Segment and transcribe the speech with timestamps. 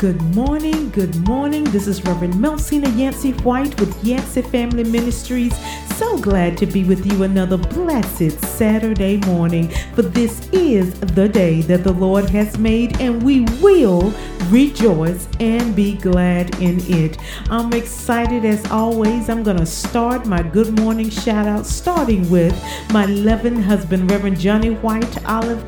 [0.00, 1.62] Good morning, good morning.
[1.64, 5.56] This is Reverend Melcina Yancey White with Yancey Family Ministries.
[5.96, 9.68] So glad to be with you another blessed Saturday morning.
[9.94, 14.12] For this is the day that the Lord has made, and we will
[14.50, 17.16] rejoice and be glad in it.
[17.48, 19.28] I'm excited as always.
[19.28, 22.60] I'm going to start my good morning shout out starting with
[22.92, 25.64] my loving husband, Reverend Johnny White Olive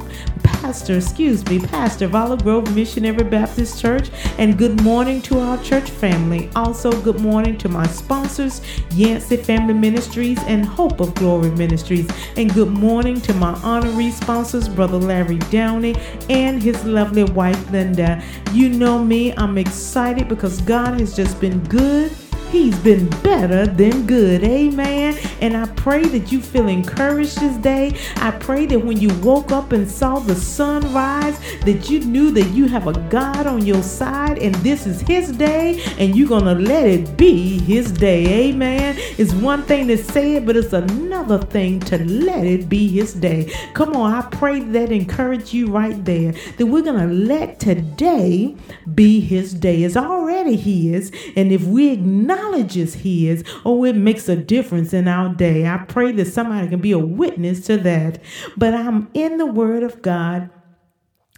[0.67, 4.11] pastor, excuse me, pastor of Grove Missionary Baptist Church.
[4.37, 6.51] And good morning to our church family.
[6.57, 12.09] Also, good morning to my sponsors, Yancey Family Ministries and Hope of Glory Ministries.
[12.37, 15.95] And good morning to my honorary sponsors, Brother Larry Downey
[16.29, 18.21] and his lovely wife, Linda.
[18.53, 22.11] You know me, I'm excited because God has just been good
[22.51, 24.45] He's been better than good.
[24.45, 25.19] Amen.
[25.41, 27.99] And I pray that you feel encouraged this day.
[28.17, 32.31] I pray that when you woke up and saw the sun rise, that you knew
[32.31, 36.29] that you have a God on your side and this is His day and you're
[36.29, 38.49] going to let it be His day.
[38.49, 38.95] Amen.
[39.19, 43.13] It's one thing to say it, but it's another thing to let it be His
[43.13, 43.53] day.
[43.75, 48.55] Come on, I pray that encourage you right there that we're going to let today
[48.95, 49.83] be His day.
[49.83, 51.11] It's already His.
[51.35, 51.97] And if we
[52.37, 55.67] acknowledge is His, oh, it makes a difference in our day.
[55.67, 58.23] I pray that somebody can be a witness to that.
[58.57, 60.51] But I'm in the Word of God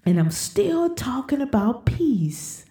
[0.05, 2.65] and I'm still talking about peace.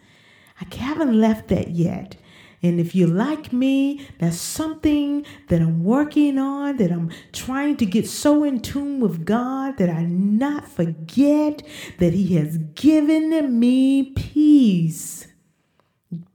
[0.59, 2.17] I haven't left that yet.
[2.63, 7.85] And if you're like me, that's something that I'm working on, that I'm trying to
[7.85, 11.61] get so in tune with God that I not forget
[11.99, 15.16] that He has given me peace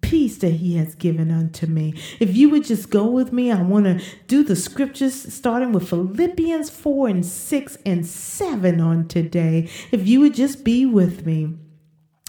[0.03, 1.95] peace that he has given unto me.
[2.21, 5.89] If you would just go with me, I want to do the scriptures starting with
[5.89, 9.71] Philippians 4 and 6 and 7 on today.
[9.91, 11.55] If you would just be with me.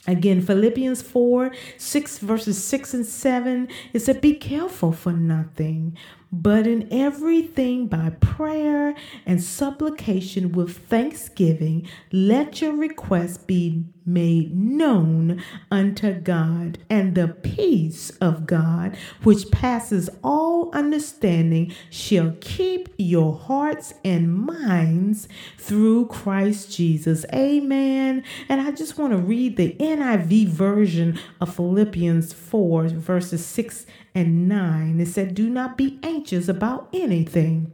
[0.06, 5.98] Again, Philippians 4, 6 verses 6 and 7, it said, Be careful for nothing,
[6.30, 8.96] but in everything by prayer
[9.26, 18.10] and supplication with thanksgiving, let your requests be made known unto God, and the peace
[18.22, 25.28] of God, which passes all understanding, shall keep your hearts and minds
[25.58, 27.26] through Christ Jesus.
[27.34, 28.24] Amen.
[28.50, 33.86] And I just want to read the NIV version of Philippians 4, verses 6
[34.16, 35.00] and 9.
[35.00, 37.72] It said, Do not be anxious about anything.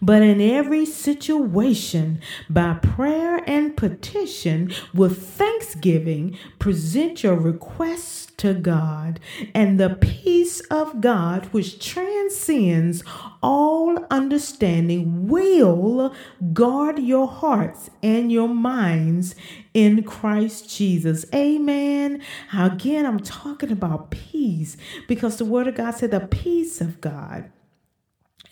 [0.00, 9.20] But in every situation, by prayer and petition, with thanksgiving, present your requests to God,
[9.54, 13.04] and the peace of God, which transcends
[13.42, 16.14] all understanding, will
[16.52, 19.34] guard your hearts and your minds
[19.74, 21.24] in Christ Jesus.
[21.34, 22.22] Amen.
[22.52, 24.76] Again, I'm talking about peace
[25.08, 27.50] because the Word of God said the peace of God.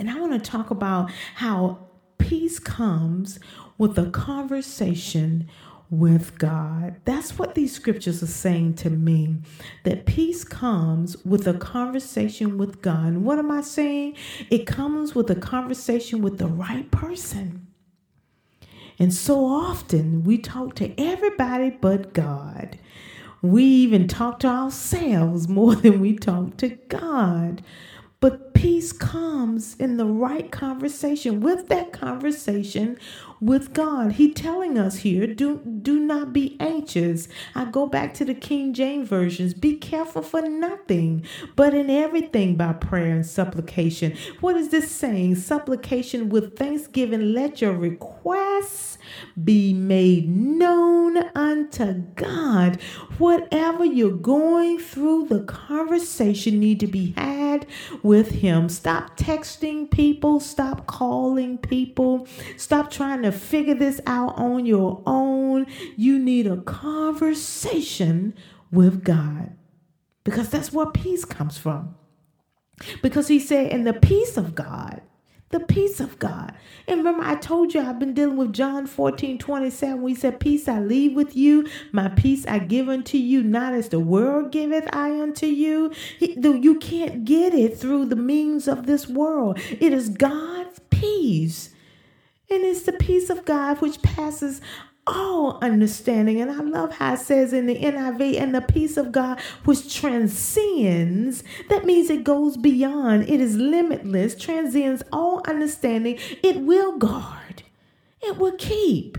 [0.01, 1.79] And I want to talk about how
[2.17, 3.39] peace comes
[3.77, 5.47] with a conversation
[5.91, 6.97] with God.
[7.05, 9.37] That's what these scriptures are saying to me
[9.85, 13.09] that peace comes with a conversation with God.
[13.09, 14.17] And what am I saying?
[14.49, 17.67] It comes with a conversation with the right person.
[18.99, 22.79] And so often we talk to everybody but God.
[23.43, 27.63] We even talk to ourselves more than we talk to God.
[28.61, 31.41] Peace comes in the right conversation.
[31.41, 32.99] With that conversation
[33.41, 37.27] with God, He telling us here, do do not be anxious.
[37.55, 39.55] I go back to the King James versions.
[39.55, 41.25] Be careful for nothing,
[41.57, 44.17] but in everything by prayer and supplication.
[44.41, 45.37] What is this saying?
[45.37, 47.33] Supplication with thanksgiving.
[47.33, 48.99] Let your requests
[49.43, 52.81] be made known unto God.
[53.19, 57.67] Whatever you're going through, the conversation need to be had
[58.03, 58.69] with Him.
[58.69, 65.67] Stop texting people, stop calling people, stop trying to figure this out on your own.
[65.97, 68.35] You need a conversation
[68.71, 69.57] with God
[70.25, 71.95] because that's where peace comes from.
[73.03, 75.03] Because He said, in the peace of God,
[75.51, 76.55] the peace of God.
[76.87, 80.01] And remember, I told you I've been dealing with John 14 27.
[80.01, 83.89] We said, Peace I leave with you, my peace I give unto you, not as
[83.89, 85.93] the world giveth I unto you.
[86.21, 89.59] You can't get it through the means of this world.
[89.81, 91.71] It is God's peace.
[92.51, 94.61] And it's the peace of God which passes
[95.07, 96.41] all understanding.
[96.41, 99.95] And I love how it says in the NIV, and the peace of God which
[99.95, 101.45] transcends.
[101.69, 106.19] That means it goes beyond, it is limitless, transcends all understanding.
[106.43, 107.63] It will guard,
[108.21, 109.19] it will keep.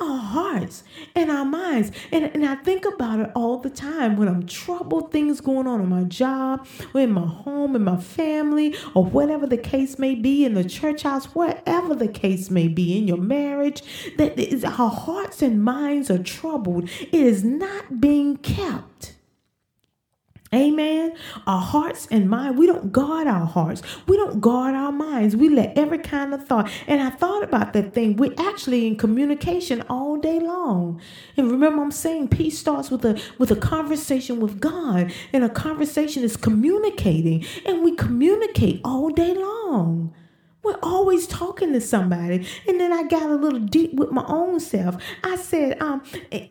[0.00, 1.92] Our hearts and our minds.
[2.12, 5.80] And, and I think about it all the time when I'm troubled, things going on
[5.80, 10.14] in my job, or in my home, in my family, or whatever the case may
[10.14, 13.82] be, in the church house, wherever the case may be, in your marriage,
[14.16, 16.88] that is, our hearts and minds are troubled.
[17.00, 19.14] It is not being kept.
[20.52, 21.14] Amen.
[21.46, 23.82] Our hearts and mind, we don't guard our hearts.
[24.08, 25.36] We don't guard our minds.
[25.36, 26.68] We let every kind of thought.
[26.88, 28.16] And I thought about that thing.
[28.16, 31.00] We're actually in communication all day long.
[31.36, 35.12] And remember, I'm saying peace starts with a with a conversation with God.
[35.32, 37.44] And a conversation is communicating.
[37.64, 40.12] And we communicate all day long.
[40.64, 42.46] We're always talking to somebody.
[42.66, 44.96] And then I got a little deep with my own self.
[45.22, 46.02] I said, um,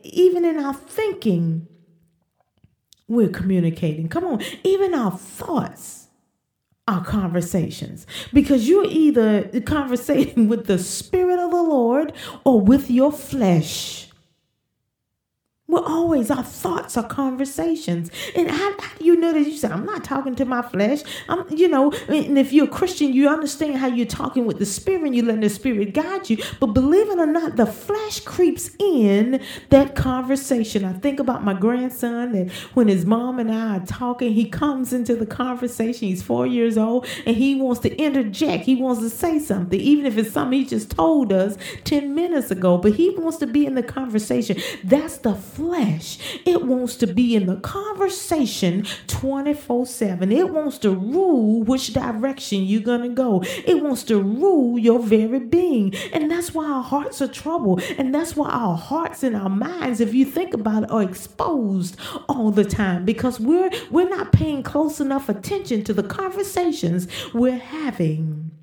[0.03, 1.67] even in our thinking,
[3.09, 4.07] we're communicating.
[4.07, 6.07] Come on, even our thoughts
[6.87, 12.13] are conversations because you're either conversating with the Spirit of the Lord
[12.45, 14.08] or with your flesh.
[15.69, 18.09] We're always, our thoughts are conversations.
[18.35, 19.41] And how, how, do you know that?
[19.41, 21.01] You say, I'm not talking to my flesh.
[21.27, 24.65] I'm, you know, and if you're a Christian, you understand how you're talking with the
[24.65, 26.43] Spirit and you let the Spirit guide you.
[26.59, 30.85] But believe it or not, the flesh creeps in that conversation.
[30.85, 34.91] I think about my grandson that when his mom and I are talking, he comes
[34.91, 36.07] into the conversation.
[36.07, 38.65] He's four years old and he wants to interject.
[38.65, 42.49] He wants to say something, even if it's something he just told us 10 minutes
[42.49, 42.79] ago.
[42.79, 44.57] But he wants to be in the conversation.
[44.83, 46.17] That's the flesh.
[46.45, 50.31] It wants to be in the conversation 24 7.
[50.31, 53.41] It wants to rule which direction you're going to go.
[53.43, 55.93] It wants to rule your very being.
[56.13, 57.83] And that's why our hearts are troubled.
[57.97, 61.97] And that's why our hearts and our minds, if you think about it, are exposed
[62.29, 67.57] all the time because we're we're not paying close enough attention to the conversations we're
[67.57, 68.58] having.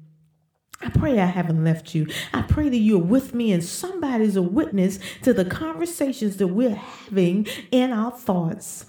[0.82, 2.06] I pray I haven't left you.
[2.32, 6.75] I pray that you're with me and somebody's a witness to the conversations that we're
[6.75, 8.87] having in our thoughts.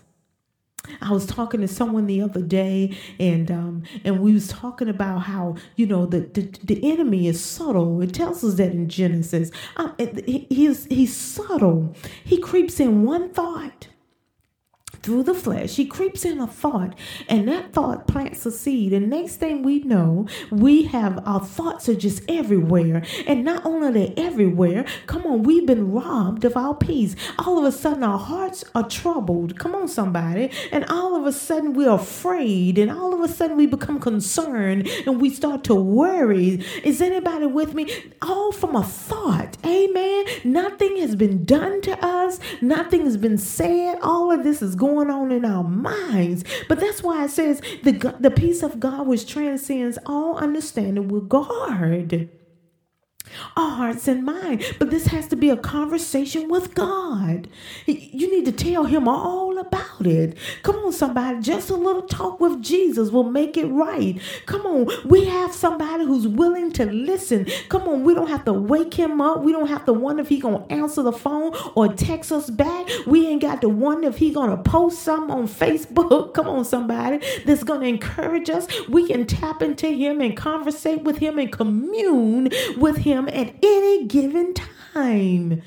[1.02, 5.20] I was talking to someone the other day, and um, and we was talking about
[5.20, 8.02] how you know the, the the enemy is subtle.
[8.02, 9.52] It tells us that in Genesis.
[9.76, 9.94] Um,
[10.26, 11.94] he's he's subtle.
[12.24, 13.88] He creeps in one thought
[15.08, 15.78] through the flesh.
[15.78, 16.94] He creeps in a thought,
[17.30, 18.92] and that thought plants a seed.
[18.92, 23.04] And next thing we know, we have our thoughts are just everywhere.
[23.26, 27.16] And not only are they everywhere, come on, we've been robbed of our peace.
[27.40, 29.58] All of a sudden, our hearts are troubled.
[29.58, 30.52] Come on, somebody.
[30.74, 32.78] And all of a sudden, we're afraid.
[32.78, 36.66] And all of a sudden, we become concerned and we start to worry.
[36.84, 37.90] Is anybody with me?
[38.22, 39.56] All from a thought.
[39.66, 40.26] Amen.
[40.44, 44.00] Nothing has been done to us, nothing has been said.
[44.02, 46.44] All of this is going going on in our minds.
[46.68, 51.22] But that's why it says the, the peace of God which transcends all understanding will
[51.22, 52.30] guard
[53.56, 54.64] our hearts and mind.
[54.80, 57.48] But this has to be a conversation with God.
[57.86, 60.38] You need to tell Him all about it.
[60.64, 61.40] Come on, somebody.
[61.42, 64.20] Just a little talk with Jesus will make it right.
[64.46, 64.90] Come on.
[65.06, 67.48] We have somebody who's willing to listen.
[67.70, 68.04] Come on.
[68.04, 69.42] We don't have to wake him up.
[69.42, 72.88] We don't have to wonder if he gonna answer the phone or text us back.
[73.06, 76.34] We ain't got to wonder if he gonna post something on Facebook.
[76.34, 77.20] Come on, somebody.
[77.46, 78.68] That's gonna encourage us.
[78.88, 84.06] We can tap into him and conversate with him and commune with him at any
[84.06, 85.62] given time.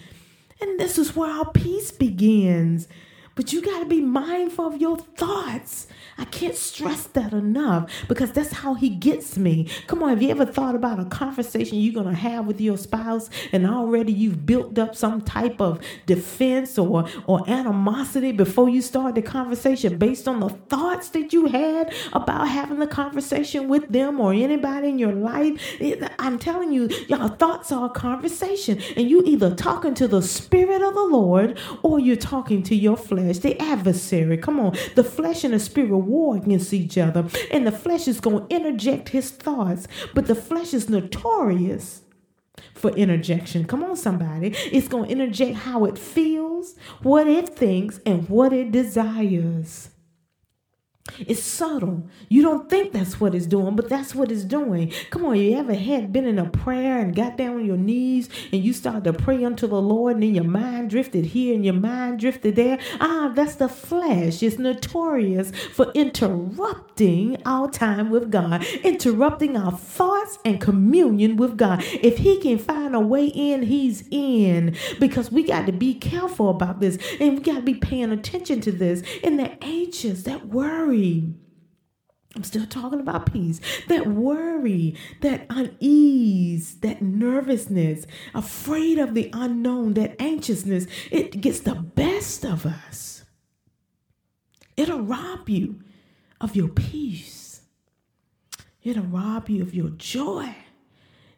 [0.61, 2.89] And this is where our peace begins.
[3.41, 5.87] But you got to be mindful of your thoughts.
[6.19, 9.67] I can't stress that enough because that's how he gets me.
[9.87, 12.77] Come on, have you ever thought about a conversation you're going to have with your
[12.77, 18.83] spouse and already you've built up some type of defense or, or animosity before you
[18.83, 23.89] start the conversation based on the thoughts that you had about having the conversation with
[23.89, 25.59] them or anybody in your life?
[26.19, 30.83] I'm telling you, your thoughts are a conversation and you either talking to the spirit
[30.83, 34.37] of the Lord or you're talking to your flesh, the adversary.
[34.37, 38.19] Come on, the flesh and the spirit war against each other, and the flesh is
[38.21, 39.87] going to interject his thoughts.
[40.15, 42.03] But the flesh is notorious
[42.75, 43.65] for interjection.
[43.65, 44.55] Come on, somebody.
[44.73, 49.90] It's going to interject how it feels, what it thinks, and what it desires.
[51.19, 52.09] It's subtle.
[52.29, 54.93] You don't think that's what it's doing, but that's what it's doing.
[55.11, 58.29] Come on, you ever had been in a prayer and got down on your knees
[58.53, 61.65] and you started to pray unto the Lord and then your mind drifted here and
[61.65, 62.79] your mind drifted there?
[63.01, 64.43] Ah, that's the flesh.
[64.43, 71.83] It's notorious for interrupting our time with God, interrupting our thoughts and communion with God.
[71.85, 74.77] If he can find a way in, he's in.
[74.99, 78.61] Because we got to be careful about this and we got to be paying attention
[78.63, 79.03] to this.
[79.23, 81.35] And the anxious, that worry worry
[82.37, 83.61] I'm still talking about peace.
[83.89, 91.75] That worry, that unease, that nervousness, afraid of the unknown, that anxiousness, it gets the
[91.75, 93.25] best of us.
[94.77, 95.81] It'll rob you
[96.41, 97.63] of your peace.
[98.85, 100.55] It'll rob you of your joy.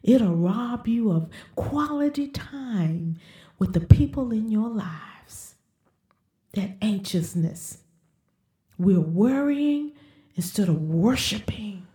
[0.02, 3.19] It'll rob you of quality time
[3.59, 5.54] with the people in your lives.
[6.52, 7.78] That anxiousness.
[8.82, 9.92] We're worrying
[10.34, 11.86] instead of worshiping.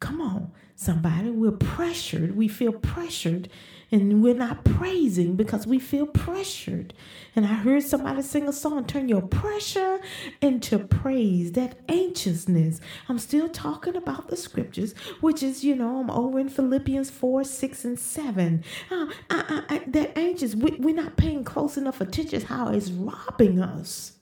[0.00, 1.30] Come on, somebody.
[1.30, 2.36] We're pressured.
[2.36, 3.48] We feel pressured
[3.92, 6.94] and we're not praising because we feel pressured.
[7.36, 10.00] And I heard somebody sing a song, Turn Your Pressure
[10.40, 12.80] into Praise, that anxiousness.
[13.08, 17.44] I'm still talking about the scriptures, which is, you know, I'm over in Philippians 4,
[17.44, 18.64] 6, and 7.
[18.90, 22.70] Uh, I, I, I, that anxious, we, we're not paying close enough attention to how
[22.70, 24.14] it's robbing us.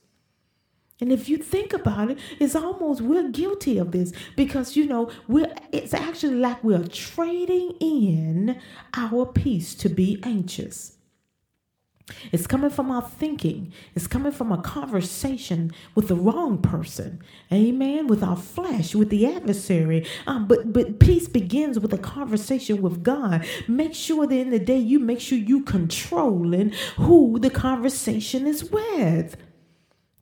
[1.01, 5.11] And if you think about it, it's almost we're guilty of this because you know
[5.27, 8.59] we're it's actually like we're trading in
[8.93, 10.97] our peace to be anxious.
[12.31, 13.71] It's coming from our thinking.
[13.95, 17.21] It's coming from a conversation with the wrong person.
[17.51, 18.07] Amen.
[18.07, 20.05] With our flesh, with the adversary.
[20.27, 23.45] Um, but but peace begins with a conversation with God.
[23.67, 28.69] Make sure that in the day you make sure you controlling who the conversation is
[28.69, 29.37] with.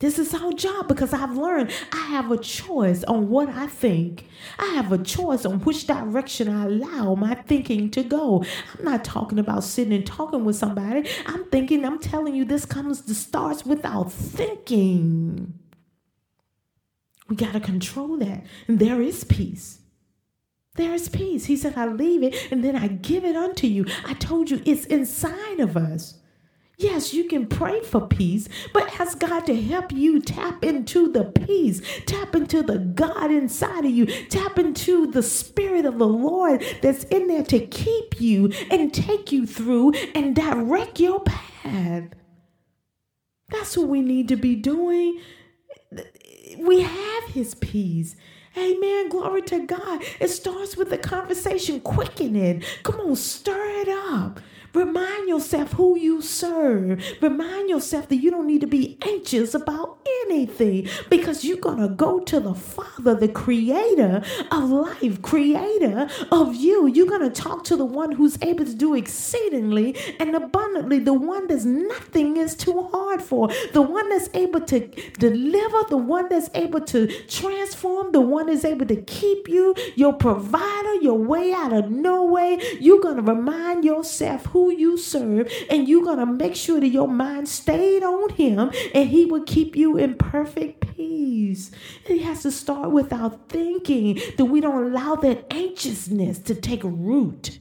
[0.01, 4.27] This is our job because I've learned I have a choice on what I think.
[4.57, 8.43] I have a choice on which direction I allow my thinking to go.
[8.75, 11.07] I'm not talking about sitting and talking with somebody.
[11.27, 15.53] I'm thinking, I'm telling you, this comes to starts without thinking.
[17.29, 18.43] We got to control that.
[18.67, 19.81] And there is peace.
[20.77, 21.45] There is peace.
[21.45, 23.85] He said, I leave it and then I give it unto you.
[24.03, 26.20] I told you it's inside of us.
[26.77, 31.25] Yes, you can pray for peace, but ask God to help you tap into the
[31.25, 36.63] peace, tap into the God inside of you, tap into the Spirit of the Lord
[36.81, 42.09] that's in there to keep you and take you through and direct your path.
[43.49, 45.21] That's what we need to be doing.
[46.57, 48.15] We have His peace.
[48.57, 49.09] Amen.
[49.09, 50.03] Glory to God.
[50.19, 51.79] It starts with the conversation.
[51.79, 52.63] Quicken it.
[52.83, 54.39] Come on, stir it up.
[54.73, 57.03] Remind yourself who you serve.
[57.21, 60.00] Remind yourself that you don't need to be anxious about
[60.31, 66.55] anything because you're going to go to the Father, the creator of life, creator of
[66.55, 66.87] you.
[66.87, 71.13] You're going to talk to the one who's able to do exceedingly and abundantly, the
[71.13, 74.87] one that's nothing is too hard for, the one that's able to
[75.19, 80.13] deliver, the one that's able to transform, the one that's able to keep you, your
[80.13, 82.59] provider, your way out of no way.
[82.79, 86.87] You're going to remind yourself who you serve, and you're going to make sure that
[86.87, 91.71] your mind stayed on Him, and He will keep you in perfect peace.
[92.05, 96.83] It has to start with our thinking that we don't allow that anxiousness to take
[96.83, 97.59] root.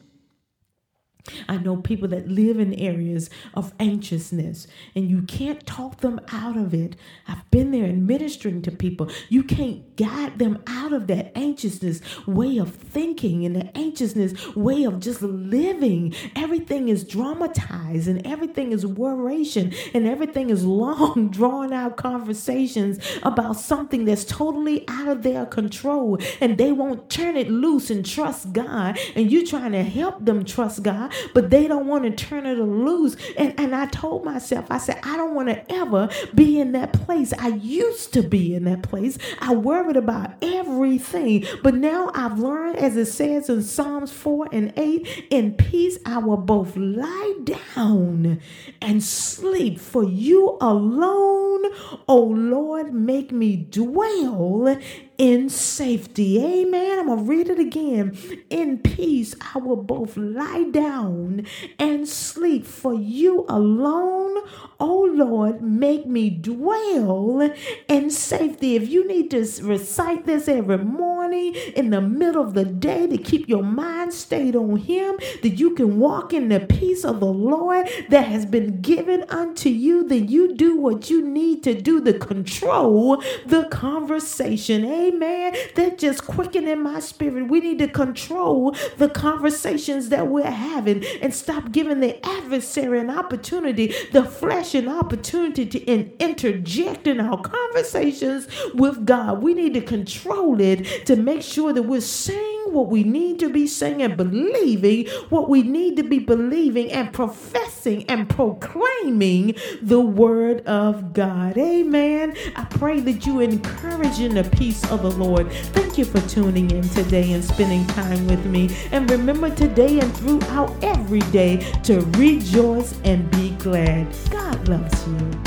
[1.48, 6.56] I know people that live in areas of anxiousness and you can't talk them out
[6.56, 6.96] of it.
[7.28, 9.10] I've been there and ministering to people.
[9.28, 14.84] You can't guide them out of that anxiousness way of thinking and the anxiousness way
[14.84, 16.14] of just living.
[16.36, 23.56] Everything is dramatized and everything is worration and everything is long, drawn out conversations about
[23.56, 28.52] something that's totally out of their control and they won't turn it loose and trust
[28.52, 28.98] God.
[29.14, 32.58] And you're trying to help them trust God but they don't want to turn it
[32.58, 33.16] loose.
[33.36, 36.92] And, and I told myself, I said, I don't want to ever be in that
[36.92, 37.32] place.
[37.38, 39.18] I used to be in that place.
[39.40, 41.44] I worried about everything.
[41.62, 46.18] But now I've learned, as it says in Psalms 4 and 8, in peace I
[46.18, 48.40] will both lie down
[48.80, 49.78] and sleep.
[49.80, 51.62] For you alone,
[52.08, 54.78] O Lord, make me dwell
[55.20, 56.42] in safety.
[56.42, 56.98] Amen.
[56.98, 58.16] I'm going to read it again.
[58.48, 61.46] In peace, I will both lie down
[61.78, 62.66] and sleep.
[62.66, 64.42] For you alone,
[64.80, 67.54] O Lord, make me dwell
[67.86, 68.76] in safety.
[68.76, 73.18] If you need to recite this every morning in the middle of the day to
[73.18, 77.26] keep your mind stayed on Him, that you can walk in the peace of the
[77.26, 82.02] Lord that has been given unto you, then you do what you need to do
[82.02, 85.09] to control the conversation.
[85.10, 85.54] Amen.
[85.74, 87.48] That just quickening my spirit.
[87.48, 93.10] We need to control the conversations that we're having and stop giving the adversary an
[93.10, 99.42] opportunity, the flesh an opportunity to in, interject in our conversations with God.
[99.42, 103.48] We need to control it to make sure that we're saying what we need to
[103.48, 110.00] be saying and believing what we need to be believing and professing and proclaiming the
[110.00, 111.56] word of God.
[111.58, 112.36] Amen.
[112.56, 115.50] I pray that you encourage in the peace of the Lord.
[115.72, 118.74] Thank you for tuning in today and spending time with me.
[118.92, 124.06] And remember today and throughout every day to rejoice and be glad.
[124.30, 125.39] God loves you.